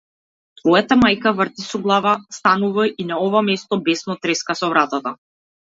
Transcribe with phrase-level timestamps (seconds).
[0.61, 5.17] Твојата мајка врти со глава станува и на ова место бесно треска со вратата.